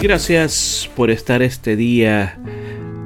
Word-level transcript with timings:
Gracias 0.00 0.88
por 0.94 1.10
estar 1.10 1.42
este 1.42 1.74
día 1.74 2.38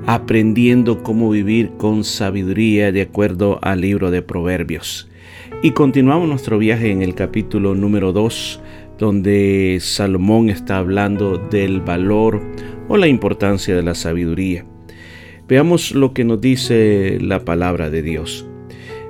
aprendiendo 0.07 1.03
cómo 1.03 1.31
vivir 1.31 1.71
con 1.79 2.05
sabiduría 2.05 2.93
de 2.93 3.01
acuerdo 3.01 3.59
al 3.63 3.81
libro 3.81 4.11
de 4.11 4.21
Proverbios. 4.21 5.09
Y 5.63 5.71
continuamos 5.71 6.29
nuestro 6.29 6.59
viaje 6.59 6.91
en 6.91 7.01
el 7.01 7.15
capítulo 7.15 7.75
número 7.75 8.13
2, 8.13 8.61
donde 8.99 9.79
Salomón 9.81 10.51
está 10.51 10.77
hablando 10.77 11.39
del 11.39 11.81
valor 11.81 12.43
o 12.89 12.99
la 12.99 13.09
importancia 13.09 13.75
de 13.75 13.83
la 13.83 13.95
sabiduría. 13.95 14.67
Veamos 15.49 15.93
lo 15.93 16.13
que 16.13 16.25
nos 16.25 16.43
dice 16.43 17.17
la 17.23 17.43
palabra 17.43 17.89
de 17.89 18.03
Dios. 18.03 18.47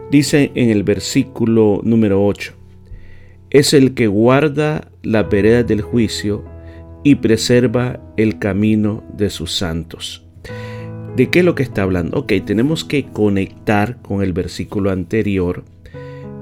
Dice 0.09 0.53
en 0.55 0.71
el 0.71 0.85
versículo 0.85 1.81
número 1.83 2.25
8, 2.25 2.53
es 3.51 3.75
el 3.75 3.95
que 3.95 4.07
guarda 4.07 4.93
la 5.03 5.25
vereda 5.25 5.65
del 5.65 5.83
juicio 5.83 6.52
y 7.03 7.17
preserva 7.17 8.01
el 8.17 8.39
camino 8.39 9.03
de 9.17 9.31
sus 9.31 9.53
santos. 9.53 10.25
¿De 11.17 11.29
qué 11.29 11.41
es 11.41 11.45
lo 11.45 11.55
que 11.55 11.63
está 11.63 11.83
hablando? 11.83 12.21
Ok, 12.21 12.33
tenemos 12.45 12.85
que 12.85 13.05
conectar 13.05 14.01
con 14.01 14.23
el 14.23 14.33
versículo 14.33 14.91
anterior 14.91 15.65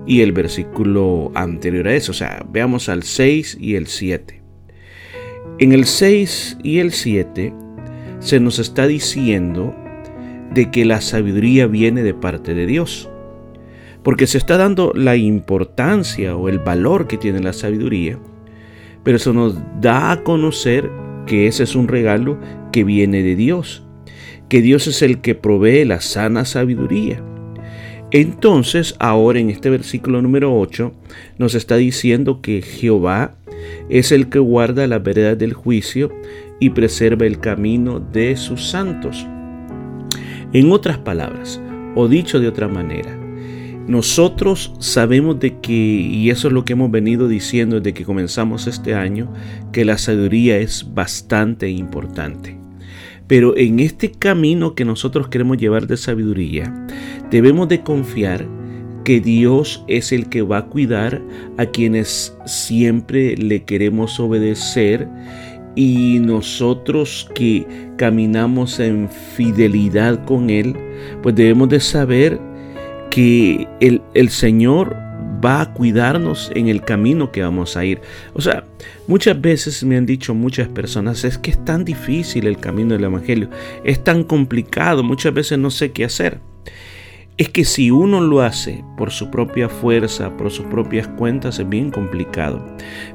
y 0.06 0.20
el 0.20 0.32
versículo 0.32 1.32
anterior 1.34 1.88
a 1.88 1.94
eso. 1.94 2.12
O 2.12 2.14
sea, 2.14 2.46
veamos 2.50 2.88
al 2.88 3.02
6 3.02 3.58
y 3.60 3.74
el 3.74 3.86
7. 3.86 4.40
En 5.58 5.72
el 5.72 5.86
6 5.86 6.58
y 6.62 6.78
el 6.78 6.92
7 6.92 7.52
se 8.20 8.38
nos 8.38 8.58
está 8.58 8.86
diciendo 8.86 9.74
de 10.52 10.70
que 10.70 10.84
la 10.84 11.00
sabiduría 11.00 11.66
viene 11.66 12.02
de 12.02 12.14
parte 12.14 12.54
de 12.54 12.66
Dios. 12.66 13.08
Porque 14.02 14.26
se 14.26 14.38
está 14.38 14.56
dando 14.56 14.92
la 14.94 15.16
importancia 15.16 16.36
o 16.36 16.48
el 16.48 16.58
valor 16.58 17.06
que 17.06 17.18
tiene 17.18 17.40
la 17.40 17.52
sabiduría. 17.52 18.18
Pero 19.02 19.16
eso 19.16 19.32
nos 19.32 19.56
da 19.80 20.12
a 20.12 20.22
conocer 20.22 20.90
que 21.26 21.46
ese 21.46 21.62
es 21.62 21.74
un 21.74 21.88
regalo 21.88 22.38
que 22.72 22.84
viene 22.84 23.22
de 23.22 23.36
Dios. 23.36 23.82
Que 24.48 24.62
Dios 24.62 24.86
es 24.86 25.02
el 25.02 25.20
que 25.20 25.34
provee 25.34 25.84
la 25.84 26.00
sana 26.00 26.44
sabiduría. 26.44 27.22
Entonces, 28.10 28.96
ahora 28.98 29.38
en 29.38 29.50
este 29.50 29.70
versículo 29.70 30.20
número 30.20 30.58
8, 30.58 30.92
nos 31.38 31.54
está 31.54 31.76
diciendo 31.76 32.40
que 32.42 32.60
Jehová 32.60 33.36
es 33.88 34.10
el 34.10 34.28
que 34.28 34.40
guarda 34.40 34.86
la 34.88 34.98
vereda 34.98 35.36
del 35.36 35.52
juicio 35.52 36.10
y 36.58 36.70
preserva 36.70 37.26
el 37.26 37.38
camino 37.38 38.00
de 38.00 38.36
sus 38.36 38.68
santos. 38.68 39.26
En 40.52 40.72
otras 40.72 40.98
palabras, 40.98 41.60
o 41.94 42.08
dicho 42.08 42.40
de 42.40 42.48
otra 42.48 42.66
manera, 42.66 43.16
nosotros 43.86 44.72
sabemos 44.78 45.40
de 45.40 45.58
que, 45.60 45.72
y 45.72 46.30
eso 46.30 46.48
es 46.48 46.54
lo 46.54 46.64
que 46.64 46.74
hemos 46.74 46.90
venido 46.90 47.28
diciendo 47.28 47.76
desde 47.76 47.94
que 47.94 48.04
comenzamos 48.04 48.66
este 48.66 48.94
año, 48.94 49.32
que 49.72 49.84
la 49.84 49.98
sabiduría 49.98 50.58
es 50.58 50.86
bastante 50.94 51.68
importante. 51.70 52.56
Pero 53.26 53.56
en 53.56 53.80
este 53.80 54.10
camino 54.10 54.74
que 54.74 54.84
nosotros 54.84 55.28
queremos 55.28 55.56
llevar 55.56 55.86
de 55.86 55.96
sabiduría, 55.96 56.72
debemos 57.30 57.68
de 57.68 57.82
confiar 57.82 58.46
que 59.04 59.20
Dios 59.20 59.84
es 59.88 60.12
el 60.12 60.28
que 60.28 60.42
va 60.42 60.58
a 60.58 60.66
cuidar 60.66 61.22
a 61.56 61.66
quienes 61.66 62.36
siempre 62.44 63.36
le 63.36 63.64
queremos 63.64 64.20
obedecer 64.20 65.08
y 65.74 66.18
nosotros 66.20 67.30
que 67.34 67.66
caminamos 67.96 68.80
en 68.80 69.08
fidelidad 69.08 70.24
con 70.24 70.50
Él, 70.50 70.76
pues 71.22 71.34
debemos 71.34 71.68
de 71.68 71.80
saber 71.80 72.40
que 73.10 73.68
el, 73.80 74.02
el 74.14 74.30
Señor 74.30 74.96
va 75.44 75.62
a 75.62 75.72
cuidarnos 75.72 76.50
en 76.54 76.68
el 76.68 76.82
camino 76.82 77.32
que 77.32 77.42
vamos 77.42 77.76
a 77.76 77.84
ir. 77.84 78.00
O 78.34 78.40
sea, 78.40 78.64
muchas 79.06 79.40
veces 79.40 79.82
me 79.84 79.96
han 79.96 80.06
dicho 80.06 80.34
muchas 80.34 80.68
personas, 80.68 81.24
es 81.24 81.38
que 81.38 81.50
es 81.50 81.64
tan 81.64 81.84
difícil 81.84 82.46
el 82.46 82.58
camino 82.58 82.94
del 82.94 83.04
Evangelio, 83.04 83.50
es 83.84 84.02
tan 84.04 84.24
complicado, 84.24 85.02
muchas 85.02 85.34
veces 85.34 85.58
no 85.58 85.70
sé 85.70 85.92
qué 85.92 86.04
hacer 86.04 86.40
es 87.40 87.48
que 87.48 87.64
si 87.64 87.90
uno 87.90 88.20
lo 88.20 88.42
hace 88.42 88.84
por 88.98 89.12
su 89.12 89.30
propia 89.30 89.70
fuerza, 89.70 90.36
por 90.36 90.50
sus 90.50 90.66
propias 90.66 91.08
cuentas, 91.08 91.58
es 91.58 91.66
bien 91.66 91.90
complicado. 91.90 92.62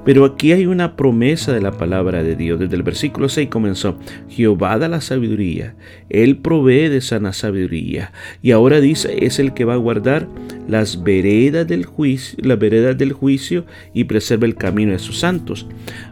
Pero 0.04 0.26
aquí 0.26 0.52
hay 0.52 0.66
una 0.66 0.96
promesa 0.96 1.54
de 1.54 1.62
la 1.62 1.72
palabra 1.72 2.24
de 2.24 2.36
Dios. 2.36 2.60
Desde 2.60 2.76
el 2.76 2.82
versículo 2.82 3.30
6 3.30 3.50
comenzó, 3.50 4.00
Jehová 4.28 4.80
da 4.80 4.88
la 4.88 5.00
sabiduría, 5.00 5.76
Él 6.10 6.38
provee 6.38 6.90
de 6.90 7.02
sana 7.02 7.34
sabiduría. 7.34 8.14
Y 8.42 8.50
ahora 8.50 8.82
dice, 8.82 9.28
es 9.28 9.38
el 9.38 9.54
que 9.54 9.64
va 9.64 9.76
a 9.76 9.78
guardar 9.78 10.28
las 10.68 11.04
veredas 11.04 11.68
del 11.68 11.86
juicio, 11.86 12.40
las 12.42 12.58
veredas 12.58 12.98
del 12.98 13.14
juicio 13.14 13.68
y 13.94 14.06
preserva 14.06 14.48
el 14.48 14.56
camino 14.56 14.92
de 14.92 14.98
sus 14.98 15.20
santos. 15.20 15.68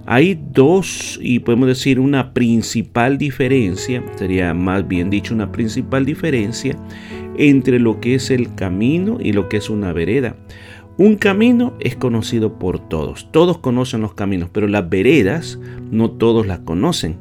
Hay 0.05 0.39
dos, 0.51 1.17
y 1.19 1.39
podemos 1.39 1.67
decir 1.67 1.99
una 1.99 2.31
principal 2.31 3.17
diferencia, 3.17 4.03
sería 4.17 4.53
más 4.53 4.87
bien 4.87 5.09
dicho 5.09 5.33
una 5.33 5.51
principal 5.51 6.05
diferencia 6.05 6.77
entre 7.37 7.79
lo 7.79 7.99
que 7.99 8.15
es 8.15 8.31
el 8.31 8.53
camino 8.55 9.17
y 9.19 9.33
lo 9.33 9.49
que 9.49 9.57
es 9.57 9.69
una 9.69 9.93
vereda. 9.93 10.35
Un 10.97 11.15
camino 11.15 11.73
es 11.79 11.95
conocido 11.95 12.59
por 12.59 12.87
todos, 12.87 13.31
todos 13.31 13.57
conocen 13.57 14.01
los 14.01 14.13
caminos, 14.13 14.49
pero 14.51 14.67
las 14.67 14.89
veredas 14.89 15.59
no 15.89 16.11
todos 16.11 16.45
las 16.45 16.59
conocen. 16.59 17.17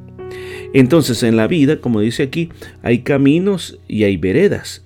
Entonces 0.75 1.23
en 1.23 1.37
la 1.37 1.47
vida, 1.47 1.81
como 1.81 2.01
dice 2.01 2.23
aquí, 2.23 2.51
hay 2.83 2.99
caminos 2.99 3.79
y 3.89 4.05
hay 4.05 4.17
veredas. 4.17 4.85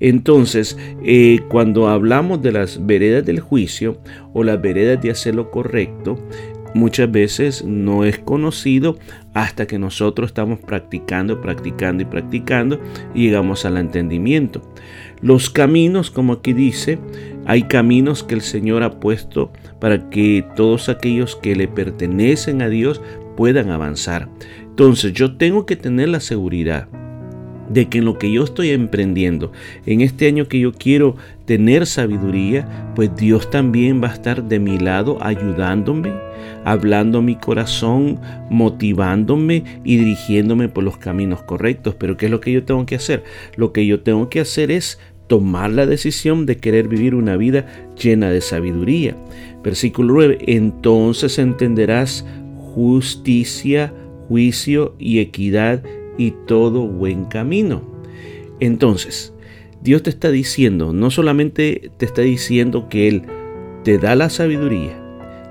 Entonces, 0.00 0.76
eh, 1.02 1.40
cuando 1.48 1.88
hablamos 1.88 2.42
de 2.42 2.52
las 2.52 2.86
veredas 2.86 3.24
del 3.24 3.40
juicio 3.40 3.98
o 4.32 4.44
las 4.44 4.60
veredas 4.60 5.02
de 5.02 5.10
hacer 5.10 5.34
lo 5.34 5.50
correcto, 5.50 6.18
muchas 6.76 7.10
veces 7.10 7.64
no 7.64 8.04
es 8.04 8.18
conocido 8.18 8.98
hasta 9.34 9.66
que 9.66 9.78
nosotros 9.78 10.30
estamos 10.30 10.60
practicando, 10.60 11.40
practicando 11.40 12.02
y 12.02 12.06
practicando 12.06 12.80
y 13.14 13.24
llegamos 13.24 13.64
al 13.64 13.78
entendimiento. 13.78 14.62
Los 15.20 15.50
caminos, 15.50 16.10
como 16.10 16.34
aquí 16.34 16.52
dice, 16.52 16.98
hay 17.46 17.62
caminos 17.62 18.22
que 18.22 18.34
el 18.34 18.42
Señor 18.42 18.82
ha 18.82 19.00
puesto 19.00 19.52
para 19.80 20.10
que 20.10 20.44
todos 20.54 20.88
aquellos 20.88 21.36
que 21.36 21.56
le 21.56 21.68
pertenecen 21.68 22.62
a 22.62 22.68
Dios 22.68 23.00
puedan 23.36 23.70
avanzar. 23.70 24.28
Entonces 24.62 25.12
yo 25.12 25.36
tengo 25.36 25.66
que 25.66 25.76
tener 25.76 26.10
la 26.10 26.20
seguridad 26.20 26.88
de 27.68 27.88
que 27.88 27.98
en 27.98 28.04
lo 28.04 28.18
que 28.18 28.30
yo 28.30 28.44
estoy 28.44 28.70
emprendiendo, 28.70 29.52
en 29.86 30.00
este 30.00 30.26
año 30.26 30.48
que 30.48 30.60
yo 30.60 30.72
quiero 30.72 31.16
tener 31.44 31.86
sabiduría, 31.86 32.92
pues 32.94 33.14
Dios 33.16 33.50
también 33.50 34.02
va 34.02 34.10
a 34.10 34.14
estar 34.14 34.44
de 34.44 34.58
mi 34.58 34.78
lado 34.78 35.18
ayudándome, 35.20 36.12
hablando 36.64 37.18
a 37.18 37.22
mi 37.22 37.36
corazón, 37.36 38.20
motivándome 38.50 39.64
y 39.84 39.96
dirigiéndome 39.96 40.68
por 40.68 40.84
los 40.84 40.96
caminos 40.96 41.42
correctos. 41.42 41.94
Pero 41.94 42.16
¿qué 42.16 42.26
es 42.26 42.32
lo 42.32 42.40
que 42.40 42.52
yo 42.52 42.64
tengo 42.64 42.86
que 42.86 42.96
hacer? 42.96 43.24
Lo 43.56 43.72
que 43.72 43.86
yo 43.86 44.00
tengo 44.00 44.28
que 44.28 44.40
hacer 44.40 44.70
es 44.70 44.98
tomar 45.26 45.70
la 45.70 45.86
decisión 45.86 46.46
de 46.46 46.58
querer 46.58 46.88
vivir 46.88 47.14
una 47.14 47.36
vida 47.36 47.66
llena 48.00 48.30
de 48.30 48.40
sabiduría. 48.40 49.16
Versículo 49.62 50.14
9, 50.14 50.38
entonces 50.46 51.38
entenderás 51.38 52.24
justicia, 52.74 53.92
juicio 54.28 54.94
y 54.98 55.18
equidad 55.18 55.82
y 56.18 56.32
todo 56.46 56.86
buen 56.86 57.24
camino. 57.24 57.82
Entonces, 58.60 59.32
Dios 59.82 60.02
te 60.02 60.10
está 60.10 60.30
diciendo, 60.30 60.92
no 60.92 61.10
solamente 61.10 61.90
te 61.96 62.06
está 62.06 62.22
diciendo 62.22 62.88
que 62.88 63.08
Él 63.08 63.22
te 63.84 63.98
da 63.98 64.16
la 64.16 64.30
sabiduría, 64.30 64.98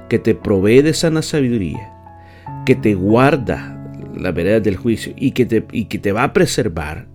que 0.10 0.20
te 0.20 0.36
provee 0.36 0.82
de 0.82 0.94
sana 0.94 1.22
sabiduría, 1.22 1.94
que 2.66 2.76
te 2.76 2.96
guarda 2.96 3.72
la 4.16 4.32
verdad 4.32 4.62
del 4.62 4.78
juicio 4.78 5.14
y 5.16 5.32
que, 5.32 5.46
te, 5.46 5.66
y 5.72 5.86
que 5.86 6.00
te 6.00 6.12
va 6.12 6.24
a 6.24 6.34
preservar, 6.34 7.08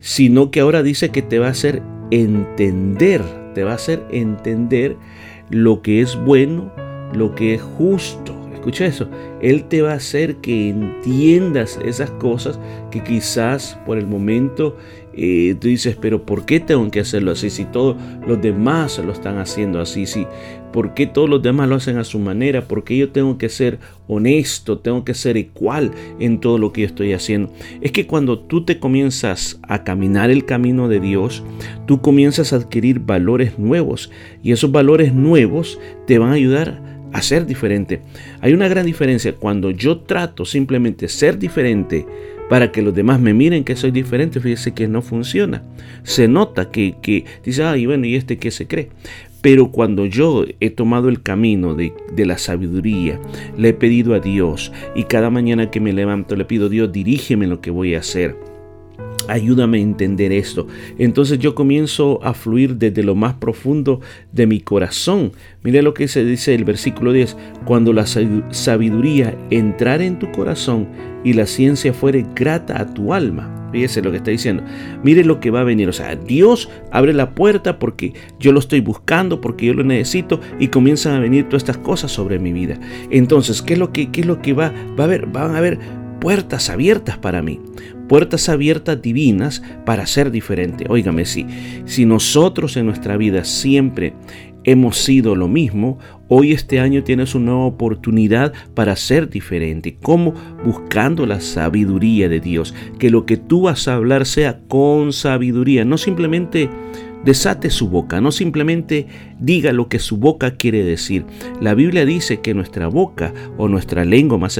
sino 0.00 0.50
que 0.50 0.60
ahora 0.60 0.82
dice 0.82 1.10
que 1.10 1.22
te 1.22 1.38
va 1.38 1.48
a 1.48 1.50
hacer 1.50 1.82
entender, 2.10 3.22
te 3.54 3.64
va 3.64 3.72
a 3.72 3.76
hacer 3.76 4.02
entender 4.10 4.96
lo 5.50 5.82
que 5.82 6.00
es 6.00 6.16
bueno, 6.16 6.72
lo 7.12 7.34
que 7.34 7.54
es 7.54 7.62
justo, 7.62 8.34
Escucha 8.62 8.86
eso, 8.86 9.08
Él 9.40 9.64
te 9.64 9.82
va 9.82 9.90
a 9.90 9.96
hacer 9.96 10.36
que 10.36 10.68
entiendas 10.68 11.80
esas 11.84 12.12
cosas 12.12 12.60
que 12.92 13.02
quizás 13.02 13.76
por 13.84 13.98
el 13.98 14.06
momento 14.06 14.76
eh, 15.14 15.56
tú 15.60 15.66
dices, 15.66 15.96
pero 16.00 16.24
¿por 16.24 16.46
qué 16.46 16.60
tengo 16.60 16.88
que 16.92 17.00
hacerlo 17.00 17.32
así? 17.32 17.50
Si 17.50 17.64
todos 17.64 17.96
los 18.24 18.40
demás 18.40 19.00
lo 19.04 19.12
están 19.12 19.38
haciendo 19.38 19.80
así, 19.80 20.06
si, 20.06 20.28
¿por 20.72 20.94
qué 20.94 21.08
todos 21.08 21.28
los 21.28 21.42
demás 21.42 21.68
lo 21.68 21.74
hacen 21.74 21.98
a 21.98 22.04
su 22.04 22.20
manera? 22.20 22.68
¿Por 22.68 22.84
qué 22.84 22.96
yo 22.96 23.10
tengo 23.10 23.36
que 23.36 23.48
ser 23.48 23.80
honesto, 24.06 24.78
tengo 24.78 25.04
que 25.04 25.14
ser 25.14 25.36
igual 25.36 25.90
en 26.20 26.38
todo 26.38 26.56
lo 26.56 26.72
que 26.72 26.82
yo 26.82 26.86
estoy 26.86 27.14
haciendo? 27.14 27.52
Es 27.80 27.90
que 27.90 28.06
cuando 28.06 28.38
tú 28.38 28.64
te 28.64 28.78
comienzas 28.78 29.60
a 29.66 29.82
caminar 29.82 30.30
el 30.30 30.44
camino 30.44 30.86
de 30.86 31.00
Dios, 31.00 31.42
tú 31.86 32.00
comienzas 32.00 32.52
a 32.52 32.56
adquirir 32.56 33.00
valores 33.00 33.58
nuevos 33.58 34.08
y 34.40 34.52
esos 34.52 34.70
valores 34.70 35.12
nuevos 35.12 35.80
te 36.06 36.18
van 36.18 36.30
a 36.30 36.34
ayudar 36.34 36.91
a 37.12 37.22
ser 37.22 37.46
diferente. 37.46 38.00
Hay 38.40 38.52
una 38.52 38.68
gran 38.68 38.86
diferencia 38.86 39.34
cuando 39.34 39.70
yo 39.70 39.98
trato 39.98 40.44
simplemente 40.44 41.08
ser 41.08 41.38
diferente 41.38 42.06
para 42.48 42.70
que 42.70 42.82
los 42.82 42.94
demás 42.94 43.20
me 43.20 43.32
miren 43.32 43.64
que 43.64 43.76
soy 43.76 43.90
diferente, 43.90 44.40
fíjese 44.40 44.72
que 44.72 44.88
no 44.88 45.00
funciona. 45.02 45.62
Se 46.02 46.28
nota 46.28 46.70
que, 46.70 46.96
que 47.00 47.24
dice, 47.44 47.62
ay, 47.64 47.86
bueno, 47.86 48.06
¿y 48.06 48.16
este 48.16 48.38
qué 48.38 48.50
se 48.50 48.66
cree? 48.66 48.90
Pero 49.40 49.70
cuando 49.70 50.06
yo 50.06 50.44
he 50.60 50.70
tomado 50.70 51.08
el 51.08 51.22
camino 51.22 51.74
de, 51.74 51.92
de, 52.14 52.26
la 52.26 52.38
sabiduría, 52.38 53.18
le 53.56 53.70
he 53.70 53.74
pedido 53.74 54.14
a 54.14 54.20
Dios 54.20 54.72
y 54.94 55.04
cada 55.04 55.30
mañana 55.30 55.70
que 55.70 55.80
me 55.80 55.92
levanto 55.92 56.36
le 56.36 56.44
pido, 56.44 56.68
Dios, 56.68 56.92
dirígeme 56.92 57.46
lo 57.46 57.60
que 57.60 57.70
voy 57.70 57.94
a 57.94 58.00
hacer 58.00 58.36
Ayúdame 59.28 59.78
a 59.78 59.82
entender 59.82 60.32
esto. 60.32 60.66
Entonces 60.98 61.38
yo 61.38 61.54
comienzo 61.54 62.20
a 62.22 62.34
fluir 62.34 62.76
desde 62.76 63.02
lo 63.02 63.14
más 63.14 63.34
profundo 63.34 64.00
de 64.32 64.46
mi 64.46 64.60
corazón. 64.60 65.32
Mire 65.62 65.82
lo 65.82 65.94
que 65.94 66.08
se 66.08 66.24
dice 66.24 66.54
el 66.54 66.64
versículo 66.64 67.12
10. 67.12 67.36
Cuando 67.64 67.92
la 67.92 68.06
sabiduría 68.06 69.36
entrare 69.50 70.06
en 70.06 70.18
tu 70.18 70.30
corazón 70.32 70.88
y 71.24 71.34
la 71.34 71.46
ciencia 71.46 71.92
fuere 71.92 72.26
grata 72.34 72.80
a 72.80 72.92
tu 72.92 73.14
alma. 73.14 73.70
Fíjese 73.72 74.02
lo 74.02 74.10
que 74.10 74.18
está 74.18 74.30
diciendo. 74.30 74.64
Mire 75.02 75.24
lo 75.24 75.40
que 75.40 75.50
va 75.50 75.60
a 75.60 75.64
venir. 75.64 75.88
O 75.88 75.92
sea, 75.92 76.14
Dios 76.14 76.68
abre 76.90 77.14
la 77.14 77.34
puerta 77.34 77.78
porque 77.78 78.12
yo 78.38 78.52
lo 78.52 78.58
estoy 78.58 78.80
buscando, 78.80 79.40
porque 79.40 79.66
yo 79.66 79.74
lo 79.74 79.84
necesito 79.84 80.40
y 80.58 80.68
comienzan 80.68 81.14
a 81.14 81.20
venir 81.20 81.44
todas 81.44 81.62
estas 81.62 81.78
cosas 81.78 82.12
sobre 82.12 82.38
mi 82.38 82.52
vida. 82.52 82.78
Entonces, 83.10 83.62
¿qué 83.62 83.74
es 83.74 83.78
lo 83.78 83.92
que, 83.92 84.10
es 84.12 84.26
lo 84.26 84.42
que 84.42 84.52
va, 84.52 84.72
va 84.98 85.04
a 85.04 85.06
haber? 85.06 85.26
Van 85.26 85.54
a 85.54 85.58
haber 85.58 85.78
puertas 86.20 86.68
abiertas 86.70 87.18
para 87.18 87.42
mí 87.42 87.58
puertas 88.12 88.50
abiertas 88.50 89.00
divinas 89.00 89.62
para 89.86 90.04
ser 90.04 90.30
diferente. 90.30 90.84
Óigame, 90.90 91.24
si, 91.24 91.46
si 91.86 92.04
nosotros 92.04 92.76
en 92.76 92.84
nuestra 92.84 93.16
vida 93.16 93.42
siempre 93.42 94.12
hemos 94.64 94.98
sido 94.98 95.34
lo 95.34 95.48
mismo, 95.48 95.98
hoy 96.28 96.52
este 96.52 96.78
año 96.78 97.04
tienes 97.04 97.34
una 97.34 97.52
nueva 97.52 97.64
oportunidad 97.64 98.52
para 98.74 98.96
ser 98.96 99.30
diferente. 99.30 99.96
¿Cómo? 100.02 100.34
Buscando 100.62 101.24
la 101.24 101.40
sabiduría 101.40 102.28
de 102.28 102.40
Dios. 102.40 102.74
Que 102.98 103.08
lo 103.08 103.24
que 103.24 103.38
tú 103.38 103.62
vas 103.62 103.88
a 103.88 103.94
hablar 103.94 104.26
sea 104.26 104.60
con 104.68 105.14
sabiduría, 105.14 105.86
no 105.86 105.96
simplemente 105.96 106.68
desate 107.24 107.70
su 107.70 107.88
boca, 107.88 108.20
no 108.20 108.30
simplemente 108.30 109.06
diga 109.38 109.72
lo 109.72 109.88
que 109.88 109.98
su 109.98 110.18
boca 110.18 110.56
quiere 110.56 110.84
decir. 110.84 111.24
La 111.62 111.72
Biblia 111.72 112.04
dice 112.04 112.42
que 112.42 112.52
nuestra 112.52 112.88
boca 112.88 113.32
o 113.56 113.68
nuestra 113.68 114.04
lengua 114.04 114.36
más 114.36 114.58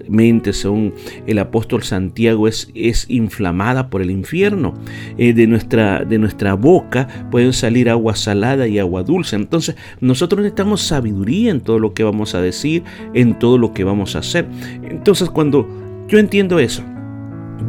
exactamente 0.00 0.52
según 0.52 0.94
el 1.26 1.38
apóstol 1.38 1.82
Santiago 1.82 2.48
es, 2.48 2.70
es 2.74 3.06
inflamada 3.08 3.90
por 3.90 4.02
el 4.02 4.10
infierno. 4.10 4.74
Eh, 5.18 5.32
de, 5.32 5.46
nuestra, 5.46 6.04
de 6.04 6.18
nuestra 6.18 6.54
boca 6.54 7.08
pueden 7.30 7.52
salir 7.52 7.88
agua 7.88 8.16
salada 8.16 8.66
y 8.66 8.78
agua 8.78 9.02
dulce. 9.02 9.36
Entonces 9.36 9.76
nosotros 10.00 10.40
necesitamos 10.40 10.82
sabiduría 10.82 11.50
en 11.50 11.60
todo 11.60 11.78
lo 11.78 11.94
que 11.94 12.04
vamos 12.04 12.34
a 12.34 12.40
decir, 12.40 12.82
en 13.14 13.38
todo 13.38 13.58
lo 13.58 13.72
que 13.72 13.84
vamos 13.84 14.16
a 14.16 14.20
hacer. 14.20 14.46
Entonces 14.82 15.30
cuando 15.30 15.66
yo 16.08 16.18
entiendo 16.18 16.58
eso, 16.58 16.82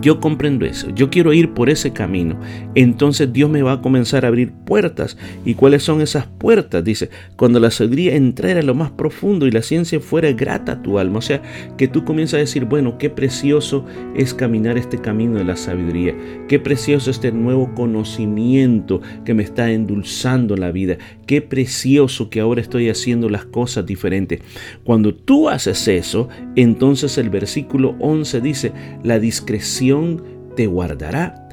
yo 0.01 0.19
comprendo 0.19 0.65
eso, 0.65 0.89
yo 0.95 1.09
quiero 1.09 1.33
ir 1.33 1.53
por 1.53 1.69
ese 1.69 1.91
camino, 1.91 2.39
entonces 2.75 3.31
Dios 3.33 3.49
me 3.49 3.61
va 3.61 3.73
a 3.73 3.81
comenzar 3.81 4.25
a 4.25 4.29
abrir 4.29 4.51
puertas. 4.51 5.17
¿Y 5.45 5.55
cuáles 5.55 5.83
son 5.83 6.01
esas 6.01 6.27
puertas? 6.27 6.83
Dice, 6.83 7.09
cuando 7.35 7.59
la 7.59 7.71
sabiduría 7.71 8.15
entrara 8.15 8.59
a 8.59 8.63
lo 8.63 8.75
más 8.75 8.91
profundo 8.91 9.47
y 9.47 9.51
la 9.51 9.61
ciencia 9.61 9.99
fuera 9.99 10.31
grata 10.31 10.73
a 10.73 10.81
tu 10.81 10.99
alma, 10.99 11.19
o 11.19 11.21
sea, 11.21 11.41
que 11.77 11.87
tú 11.87 12.05
comienzas 12.05 12.35
a 12.35 12.37
decir, 12.37 12.65
bueno, 12.65 12.97
qué 12.97 13.09
precioso 13.09 13.85
es 14.15 14.33
caminar 14.33 14.77
este 14.77 14.99
camino 14.99 15.37
de 15.37 15.43
la 15.43 15.55
sabiduría, 15.55 16.15
qué 16.47 16.59
precioso 16.59 17.11
este 17.11 17.31
nuevo 17.31 17.73
conocimiento 17.73 19.01
que 19.25 19.33
me 19.33 19.43
está 19.43 19.71
endulzando 19.71 20.55
la 20.55 20.71
vida, 20.71 20.97
qué 21.31 21.41
precioso 21.41 22.29
que 22.29 22.41
ahora 22.41 22.59
estoy 22.59 22.89
haciendo 22.89 23.29
las 23.29 23.45
cosas 23.45 23.85
diferentes. 23.85 24.41
Cuando 24.83 25.15
tú 25.15 25.47
haces 25.47 25.87
eso, 25.87 26.27
entonces 26.57 27.17
el 27.17 27.29
versículo 27.29 27.95
11 28.01 28.41
dice, 28.41 28.73
la 29.01 29.17
discreción 29.17 30.21
te 30.57 30.67
guardará. 30.67 31.47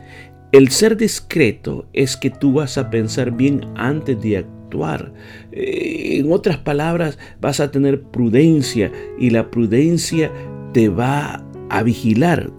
El 0.51 0.71
ser 0.71 0.97
discreto 0.97 1.87
es 1.93 2.17
que 2.17 2.29
tú 2.29 2.55
vas 2.55 2.77
a 2.77 2.91
pensar 2.91 3.31
bien 3.31 3.67
antes 3.77 4.21
de 4.21 4.39
actuar. 4.39 5.13
Eh, 5.53 6.17
en 6.19 6.33
otras 6.33 6.57
palabras, 6.59 7.17
vas 7.41 7.61
a 7.61 7.71
tener 7.71 8.03
prudencia 8.03 8.91
y 9.17 9.31
la 9.31 9.49
prudencia 9.49 10.33
te 10.73 10.89
va 10.89 11.45
a 11.71 11.85
vigilar. 11.85 12.51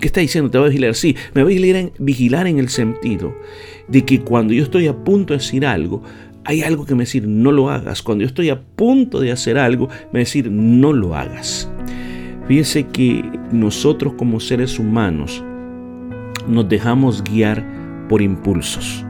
¿Qué 0.00 0.08
está 0.08 0.20
diciendo? 0.20 0.50
Te 0.50 0.58
va 0.58 0.66
a 0.66 0.68
vigilar. 0.68 0.94
Sí, 0.94 1.16
me 1.32 1.42
va 1.42 1.46
a 1.46 1.48
vigilar 1.48 1.80
en, 1.80 1.92
vigilar 1.98 2.46
en 2.46 2.58
el 2.58 2.68
sentido 2.68 3.34
de 3.88 4.04
que 4.04 4.20
cuando 4.20 4.52
yo 4.52 4.62
estoy 4.62 4.86
a 4.86 4.96
punto 4.96 5.32
de 5.32 5.38
decir 5.38 5.64
algo, 5.66 6.02
hay 6.48 6.62
algo 6.62 6.86
que 6.86 6.94
me 6.94 7.02
decir 7.02 7.28
no 7.28 7.52
lo 7.52 7.68
hagas. 7.68 8.00
Cuando 8.02 8.22
yo 8.22 8.28
estoy 8.28 8.48
a 8.48 8.58
punto 8.58 9.20
de 9.20 9.32
hacer 9.32 9.58
algo, 9.58 9.90
me 10.14 10.20
decir 10.20 10.50
no 10.50 10.94
lo 10.94 11.14
hagas. 11.14 11.70
Fíjese 12.46 12.86
que 12.86 13.22
nosotros 13.52 14.14
como 14.14 14.40
seres 14.40 14.78
humanos 14.78 15.44
nos 16.48 16.66
dejamos 16.66 17.22
guiar 17.22 17.62
por 18.08 18.22
impulsos. 18.22 19.04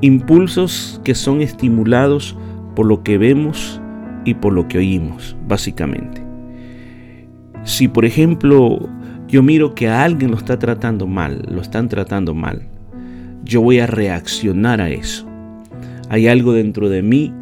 Impulsos 0.00 1.00
que 1.02 1.16
son 1.16 1.42
estimulados 1.42 2.36
por 2.76 2.86
lo 2.86 3.02
que 3.02 3.18
vemos 3.18 3.80
y 4.24 4.34
por 4.34 4.52
lo 4.52 4.68
que 4.68 4.78
oímos, 4.78 5.36
básicamente. 5.48 6.22
Si 7.64 7.88
por 7.88 8.04
ejemplo 8.04 8.78
yo 9.26 9.42
miro 9.42 9.74
que 9.74 9.88
a 9.88 10.04
alguien 10.04 10.30
lo 10.30 10.36
está 10.36 10.56
tratando 10.56 11.08
mal, 11.08 11.44
lo 11.50 11.60
están 11.60 11.88
tratando 11.88 12.32
mal, 12.32 12.62
yo 13.42 13.60
voy 13.60 13.80
a 13.80 13.88
reaccionar 13.88 14.80
a 14.80 14.90
eso. 14.90 15.23
Hay 16.14 16.28
algo 16.28 16.52
dentro 16.52 16.88
de 16.88 17.02
mí 17.02 17.32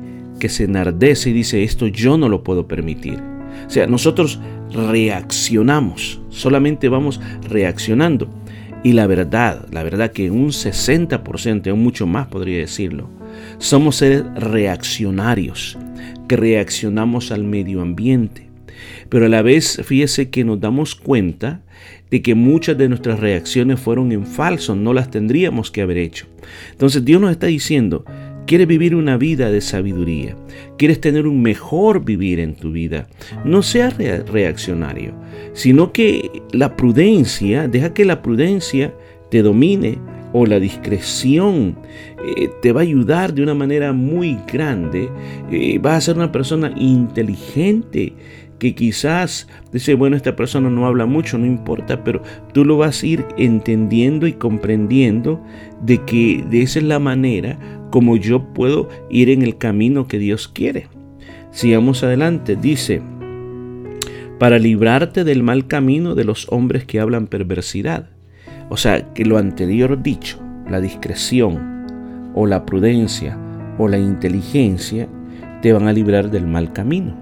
que 0.40 0.48
se 0.48 0.64
enardece 0.64 1.28
y 1.28 1.34
dice, 1.34 1.62
esto 1.62 1.88
yo 1.88 2.16
no 2.16 2.30
lo 2.30 2.42
puedo 2.42 2.66
permitir. 2.66 3.18
O 3.66 3.68
sea, 3.68 3.86
nosotros 3.86 4.40
reaccionamos, 4.72 6.22
solamente 6.30 6.88
vamos 6.88 7.20
reaccionando. 7.50 8.30
Y 8.82 8.92
la 8.92 9.06
verdad, 9.06 9.66
la 9.70 9.82
verdad 9.82 10.10
que 10.10 10.30
un 10.30 10.48
60%, 10.48 11.70
o 11.70 11.76
mucho 11.76 12.06
más 12.06 12.28
podría 12.28 12.60
decirlo, 12.60 13.10
somos 13.58 13.96
seres 13.96 14.24
reaccionarios, 14.36 15.76
que 16.26 16.38
reaccionamos 16.38 17.30
al 17.30 17.44
medio 17.44 17.82
ambiente. 17.82 18.48
Pero 19.10 19.26
a 19.26 19.28
la 19.28 19.42
vez, 19.42 19.82
fíjese 19.84 20.30
que 20.30 20.44
nos 20.44 20.60
damos 20.60 20.94
cuenta 20.94 21.60
de 22.10 22.22
que 22.22 22.34
muchas 22.34 22.78
de 22.78 22.88
nuestras 22.88 23.20
reacciones 23.20 23.80
fueron 23.80 24.12
en 24.12 24.26
falso, 24.26 24.74
no 24.74 24.94
las 24.94 25.10
tendríamos 25.10 25.70
que 25.70 25.82
haber 25.82 25.98
hecho. 25.98 26.26
Entonces 26.70 27.04
Dios 27.04 27.20
nos 27.20 27.30
está 27.30 27.48
diciendo, 27.48 28.06
Quieres 28.46 28.66
vivir 28.66 28.94
una 28.94 29.16
vida 29.16 29.50
de 29.50 29.60
sabiduría. 29.60 30.36
Quieres 30.76 31.00
tener 31.00 31.26
un 31.26 31.42
mejor 31.42 32.04
vivir 32.04 32.40
en 32.40 32.54
tu 32.54 32.72
vida. 32.72 33.06
No 33.44 33.62
seas 33.62 33.96
reaccionario, 33.96 35.12
sino 35.52 35.92
que 35.92 36.42
la 36.52 36.76
prudencia, 36.76 37.68
deja 37.68 37.94
que 37.94 38.04
la 38.04 38.22
prudencia 38.22 38.92
te 39.30 39.42
domine 39.42 39.98
o 40.32 40.46
la 40.46 40.58
discreción 40.58 41.76
eh, 42.36 42.50
te 42.60 42.72
va 42.72 42.80
a 42.80 42.84
ayudar 42.84 43.34
de 43.34 43.42
una 43.42 43.54
manera 43.54 43.92
muy 43.92 44.38
grande. 44.50 45.08
Eh, 45.50 45.78
vas 45.80 45.96
a 45.96 46.00
ser 46.00 46.16
una 46.16 46.32
persona 46.32 46.72
inteligente 46.76 48.12
que 48.62 48.76
quizás 48.76 49.48
dice, 49.72 49.94
bueno, 49.94 50.14
esta 50.14 50.36
persona 50.36 50.70
no 50.70 50.86
habla 50.86 51.04
mucho, 51.04 51.36
no 51.36 51.46
importa, 51.46 52.04
pero 52.04 52.22
tú 52.52 52.64
lo 52.64 52.78
vas 52.78 53.02
a 53.02 53.06
ir 53.06 53.24
entendiendo 53.36 54.28
y 54.28 54.34
comprendiendo 54.34 55.42
de 55.82 56.04
que 56.04 56.44
de 56.48 56.62
esa 56.62 56.78
es 56.78 56.84
la 56.84 57.00
manera 57.00 57.58
como 57.90 58.16
yo 58.16 58.54
puedo 58.54 58.88
ir 59.10 59.30
en 59.30 59.42
el 59.42 59.58
camino 59.58 60.06
que 60.06 60.20
Dios 60.20 60.46
quiere. 60.46 60.86
Sigamos 61.50 62.04
adelante, 62.04 62.54
dice, 62.54 63.02
para 64.38 64.60
librarte 64.60 65.24
del 65.24 65.42
mal 65.42 65.66
camino 65.66 66.14
de 66.14 66.22
los 66.22 66.46
hombres 66.48 66.84
que 66.84 67.00
hablan 67.00 67.26
perversidad. 67.26 68.10
O 68.68 68.76
sea, 68.76 69.12
que 69.12 69.24
lo 69.24 69.38
anterior 69.38 70.00
dicho, 70.00 70.38
la 70.70 70.80
discreción 70.80 71.84
o 72.36 72.46
la 72.46 72.64
prudencia 72.64 73.36
o 73.76 73.88
la 73.88 73.98
inteligencia, 73.98 75.08
te 75.62 75.72
van 75.72 75.88
a 75.88 75.92
librar 75.92 76.30
del 76.30 76.46
mal 76.46 76.72
camino. 76.72 77.21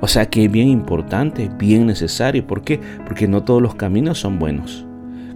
O 0.00 0.08
sea 0.08 0.28
que 0.28 0.44
es 0.44 0.50
bien 0.50 0.68
importante, 0.68 1.50
bien 1.58 1.86
necesario. 1.86 2.46
¿Por 2.46 2.62
qué? 2.62 2.80
Porque 3.06 3.28
no 3.28 3.44
todos 3.44 3.60
los 3.60 3.74
caminos 3.74 4.18
son 4.18 4.38
buenos. 4.38 4.86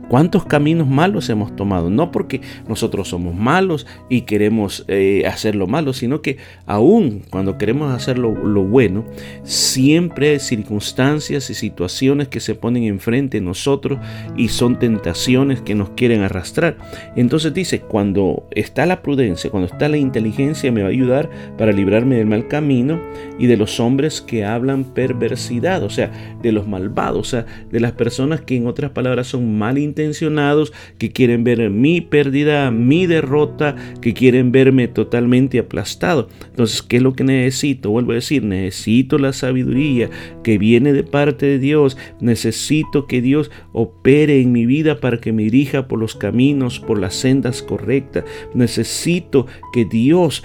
¿Cuántos 0.08 0.44
caminos 0.44 0.86
malos 0.86 1.28
hemos 1.28 1.56
tomado? 1.56 1.90
No 1.90 2.10
porque 2.10 2.40
nosotros 2.68 3.08
somos 3.08 3.34
malos 3.34 3.86
y 4.08 4.22
queremos 4.22 4.84
eh, 4.88 5.24
hacer 5.26 5.54
lo 5.54 5.66
malo, 5.66 5.92
sino 5.92 6.22
que 6.22 6.36
aún 6.66 7.22
cuando 7.30 7.58
queremos 7.58 7.92
hacer 7.92 8.18
lo, 8.18 8.32
bueno, 8.32 9.04
siempre 9.42 10.30
hay 10.30 10.40
circunstancias 10.40 11.50
y 11.50 11.54
situaciones 11.54 12.28
que 12.28 12.40
se 12.40 12.54
ponen 12.54 12.84
enfrente 12.84 13.38
de 13.38 13.44
nosotros 13.44 13.98
y 14.36 14.48
son 14.48 14.78
tentaciones 14.78 15.60
que 15.62 15.74
nos 15.74 15.90
quieren 15.90 16.22
arrastrar. 16.22 16.76
Entonces 17.16 17.54
dice, 17.54 17.80
cuando 17.80 18.46
está 18.50 18.86
la 18.86 19.02
prudencia, 19.02 19.50
cuando 19.50 19.68
está 19.68 19.88
la 19.88 19.96
inteligencia, 19.96 20.70
me 20.70 20.82
va 20.82 20.88
a 20.88 20.90
ayudar 20.90 21.30
para 21.56 21.72
librarme 21.72 22.16
del 22.16 22.26
mal 22.26 22.48
camino 22.48 23.00
y 23.38 23.46
de 23.46 23.56
los 23.56 23.80
hombres 23.80 24.20
que 24.20 24.44
hablan 24.44 24.84
perversidad, 24.84 25.82
o 25.82 25.90
sea, 25.90 26.10
de 26.42 26.52
los 26.52 26.66
malvados, 26.66 27.18
o 27.18 27.30
sea, 27.30 27.46
de 27.70 27.80
las 27.80 27.92
personas 27.92 28.40
que 28.42 28.56
en 28.56 28.66
otras 28.66 28.90
palabras 28.90 29.28
son 29.28 29.58
mal 29.58 29.78
que 29.94 31.12
quieren 31.12 31.44
ver 31.44 31.70
mi 31.70 32.00
pérdida, 32.00 32.70
mi 32.70 33.06
derrota, 33.06 33.76
que 34.00 34.14
quieren 34.14 34.52
verme 34.52 34.88
totalmente 34.88 35.58
aplastado. 35.58 36.28
Entonces, 36.50 36.82
¿qué 36.82 36.96
es 36.96 37.02
lo 37.02 37.14
que 37.14 37.24
necesito? 37.24 37.90
Vuelvo 37.90 38.12
a 38.12 38.16
decir, 38.16 38.42
necesito 38.42 39.18
la 39.18 39.32
sabiduría 39.32 40.10
que 40.42 40.58
viene 40.58 40.92
de 40.92 41.04
parte 41.04 41.46
de 41.46 41.58
Dios. 41.58 41.96
Necesito 42.20 43.06
que 43.06 43.22
Dios 43.22 43.50
opere 43.72 44.40
en 44.40 44.52
mi 44.52 44.66
vida 44.66 45.00
para 45.00 45.20
que 45.20 45.32
me 45.32 45.44
dirija 45.44 45.88
por 45.88 45.98
los 45.98 46.14
caminos, 46.14 46.80
por 46.80 46.98
las 46.98 47.14
sendas 47.14 47.62
correctas. 47.62 48.24
Necesito 48.54 49.46
que 49.72 49.84
Dios 49.84 50.42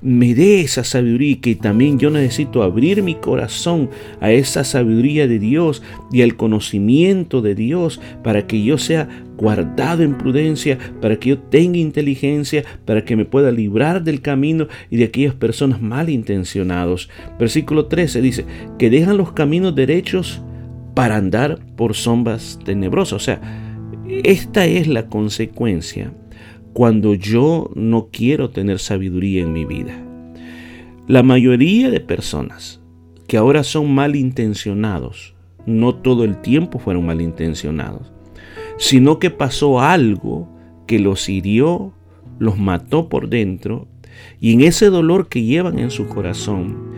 me 0.00 0.34
dé 0.34 0.60
esa 0.60 0.84
sabiduría 0.84 1.30
y 1.32 1.36
que 1.36 1.54
también 1.54 1.98
yo 1.98 2.10
necesito 2.10 2.62
abrir 2.62 3.02
mi 3.02 3.14
corazón 3.14 3.90
a 4.20 4.32
esa 4.32 4.64
sabiduría 4.64 5.26
de 5.26 5.38
Dios 5.38 5.82
y 6.10 6.22
al 6.22 6.36
conocimiento 6.36 7.42
de 7.42 7.54
Dios 7.54 8.00
para 8.22 8.46
que 8.46 8.62
yo 8.62 8.78
sea 8.78 9.08
guardado 9.36 10.02
en 10.02 10.16
prudencia, 10.18 10.78
para 11.00 11.16
que 11.16 11.30
yo 11.30 11.38
tenga 11.38 11.78
inteligencia, 11.78 12.64
para 12.84 13.04
que 13.04 13.16
me 13.16 13.24
pueda 13.24 13.50
librar 13.50 14.02
del 14.02 14.20
camino 14.20 14.68
y 14.90 14.96
de 14.96 15.04
aquellas 15.04 15.34
personas 15.34 15.80
malintencionados. 15.80 17.08
Versículo 17.38 17.86
13 17.86 18.20
dice, 18.20 18.44
que 18.78 18.90
dejan 18.90 19.16
los 19.16 19.32
caminos 19.32 19.74
derechos 19.74 20.42
para 20.94 21.16
andar 21.16 21.58
por 21.76 21.94
sombras 21.94 22.58
tenebrosas. 22.64 23.12
O 23.14 23.18
sea, 23.18 23.40
esta 24.24 24.66
es 24.66 24.88
la 24.88 25.06
consecuencia 25.06 26.12
cuando 26.72 27.14
yo 27.14 27.70
no 27.74 28.08
quiero 28.10 28.50
tener 28.50 28.78
sabiduría 28.78 29.42
en 29.42 29.52
mi 29.52 29.64
vida. 29.64 29.94
La 31.08 31.22
mayoría 31.22 31.90
de 31.90 32.00
personas 32.00 32.80
que 33.26 33.36
ahora 33.36 33.64
son 33.64 33.92
malintencionados, 33.94 35.34
no 35.66 35.94
todo 35.94 36.24
el 36.24 36.40
tiempo 36.40 36.78
fueron 36.78 37.06
malintencionados, 37.06 38.12
sino 38.78 39.18
que 39.18 39.30
pasó 39.30 39.80
algo 39.80 40.48
que 40.86 40.98
los 40.98 41.28
hirió, 41.28 41.92
los 42.38 42.58
mató 42.58 43.08
por 43.08 43.28
dentro, 43.28 43.86
y 44.40 44.52
en 44.52 44.62
ese 44.62 44.86
dolor 44.86 45.28
que 45.28 45.42
llevan 45.42 45.78
en 45.78 45.90
su 45.90 46.06
corazón, 46.08 46.92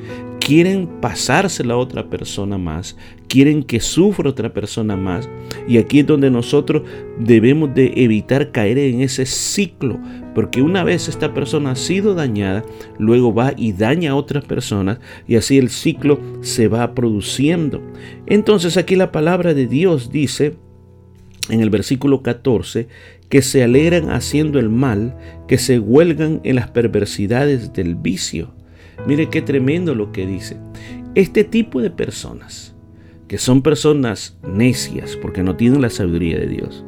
quieren 0.44 0.86
pasársela 1.00 1.72
a 1.72 1.78
otra 1.78 2.10
persona 2.10 2.58
más, 2.58 2.98
quieren 3.28 3.62
que 3.62 3.80
sufra 3.80 4.28
otra 4.28 4.52
persona 4.52 4.94
más. 4.94 5.26
Y 5.66 5.78
aquí 5.78 6.00
es 6.00 6.06
donde 6.06 6.30
nosotros 6.30 6.82
debemos 7.18 7.74
de 7.74 7.94
evitar 7.96 8.52
caer 8.52 8.76
en 8.76 9.00
ese 9.00 9.24
ciclo, 9.24 9.98
porque 10.34 10.60
una 10.60 10.84
vez 10.84 11.08
esta 11.08 11.32
persona 11.32 11.70
ha 11.70 11.76
sido 11.76 12.14
dañada, 12.14 12.62
luego 12.98 13.32
va 13.32 13.54
y 13.56 13.72
daña 13.72 14.10
a 14.10 14.16
otras 14.16 14.44
personas 14.44 14.98
y 15.26 15.36
así 15.36 15.56
el 15.56 15.70
ciclo 15.70 16.20
se 16.42 16.68
va 16.68 16.94
produciendo. 16.94 17.80
Entonces 18.26 18.76
aquí 18.76 18.96
la 18.96 19.12
palabra 19.12 19.54
de 19.54 19.66
Dios 19.66 20.12
dice 20.12 20.56
en 21.48 21.62
el 21.62 21.70
versículo 21.70 22.22
14 22.22 22.88
que 23.30 23.40
se 23.40 23.62
alegran 23.62 24.10
haciendo 24.10 24.58
el 24.58 24.68
mal, 24.68 25.16
que 25.48 25.56
se 25.56 25.78
huelgan 25.78 26.42
en 26.44 26.56
las 26.56 26.68
perversidades 26.68 27.72
del 27.72 27.94
vicio. 27.94 28.52
Mire 29.06 29.28
qué 29.28 29.42
tremendo 29.42 29.94
lo 29.94 30.12
que 30.12 30.26
dice. 30.26 30.56
Este 31.14 31.44
tipo 31.44 31.80
de 31.80 31.90
personas, 31.90 32.75
que 33.28 33.38
son 33.38 33.62
personas 33.62 34.38
necias 34.42 35.16
porque 35.16 35.42
no 35.42 35.56
tienen 35.56 35.82
la 35.82 35.90
sabiduría 35.90 36.38
de 36.38 36.49
Dios, 36.49 36.84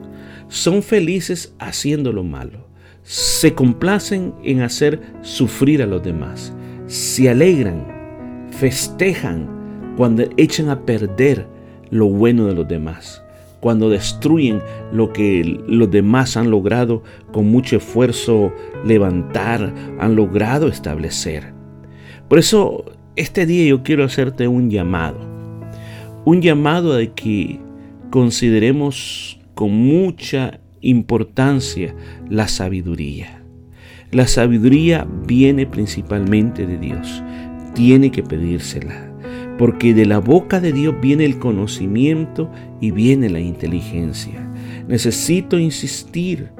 son 0.49 0.82
felices 0.82 1.54
haciendo 1.58 2.12
lo 2.12 2.25
malo. 2.25 2.66
Se 3.02 3.54
complacen 3.54 4.35
en 4.42 4.62
hacer 4.62 5.00
sufrir 5.23 5.82
a 5.82 5.87
los 5.87 6.02
demás. 6.02 6.52
Se 6.87 7.28
alegran, 7.28 8.49
festejan 8.50 9.94
cuando 9.96 10.25
echan 10.37 10.70
a 10.70 10.85
perder 10.85 11.46
lo 11.90 12.08
bueno 12.08 12.46
de 12.46 12.54
los 12.54 12.66
demás 12.66 13.23
cuando 13.66 13.90
destruyen 13.90 14.61
lo 14.92 15.12
que 15.12 15.61
los 15.66 15.90
demás 15.90 16.37
han 16.37 16.52
logrado 16.52 17.02
con 17.32 17.46
mucho 17.46 17.78
esfuerzo 17.78 18.52
levantar, 18.85 19.75
han 19.99 20.14
logrado 20.14 20.68
establecer. 20.68 21.55
Por 22.28 22.38
eso 22.38 22.85
este 23.14 23.47
día 23.47 23.66
yo 23.66 23.83
quiero 23.83 24.04
hacerte 24.04 24.49
un 24.49 24.68
llamado. 24.68 25.18
Un 26.25 26.42
llamado 26.42 26.95
de 26.95 27.12
que 27.12 27.61
consideremos 28.11 29.40
con 29.54 29.73
mucha 29.73 30.61
importancia 30.80 31.95
la 32.28 32.49
sabiduría. 32.49 33.42
La 34.11 34.26
sabiduría 34.26 35.06
viene 35.26 35.66
principalmente 35.66 36.66
de 36.66 36.78
Dios. 36.78 37.23
Tiene 37.75 38.11
que 38.11 38.23
pedírsela. 38.23 39.12
Porque 39.56 39.95
de 39.95 40.04
la 40.04 40.18
boca 40.18 40.61
de 40.61 40.73
Dios 40.73 40.95
viene 41.00 41.25
el 41.25 41.38
conocimiento 41.38 42.50
y 42.80 42.90
viene 42.90 43.30
la 43.30 43.40
inteligencia. 43.40 44.47
Necesito 44.88 45.59
insistir 45.59 46.50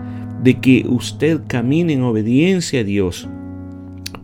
de 0.43 0.61
que 0.61 0.87
usted 0.89 1.41
camine 1.47 1.95
en 1.95 2.03
obediencia 2.03 2.81
a 2.81 2.85
Dios 2.85 3.29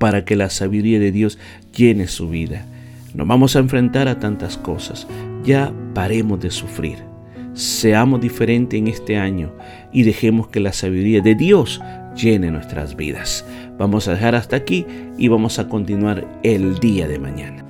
para 0.02 0.25
que 0.25 0.35
la 0.35 0.50
sabiduría 0.50 0.99
de 0.99 1.12
Dios 1.12 1.38
llene 1.76 2.09
su 2.09 2.28
vida. 2.28 2.66
Nos 3.14 3.25
vamos 3.28 3.54
a 3.54 3.61
enfrentar 3.61 4.09
a 4.09 4.18
tantas 4.18 4.59
cosas. 4.59 5.06
Ya 5.44 5.73
paremos 5.94 6.40
de 6.40 6.50
sufrir. 6.50 6.99
Seamos 7.54 8.21
diferentes 8.21 8.76
en 8.76 8.88
este 8.88 9.16
año 9.16 9.52
y 9.92 10.02
dejemos 10.02 10.49
que 10.49 10.59
la 10.59 10.73
sabiduría 10.73 11.21
de 11.21 11.37
Dios 11.37 11.80
llene 12.16 12.50
nuestras 12.50 12.97
vidas. 12.97 13.47
Vamos 13.78 14.09
a 14.09 14.14
dejar 14.14 14.35
hasta 14.35 14.56
aquí 14.56 14.85
y 15.18 15.28
vamos 15.28 15.61
a 15.61 15.68
continuar 15.68 16.26
el 16.42 16.80
día 16.80 17.06
de 17.06 17.21
mañana. 17.21 17.64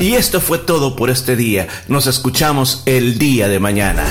Y 0.00 0.14
esto 0.14 0.40
fue 0.40 0.56
todo 0.56 0.96
por 0.96 1.10
este 1.10 1.36
día. 1.36 1.68
Nos 1.88 2.06
escuchamos 2.06 2.84
el 2.86 3.18
día 3.18 3.48
de 3.48 3.60
mañana. 3.60 4.06